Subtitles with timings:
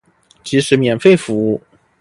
[0.43, 1.61] 即使免费服务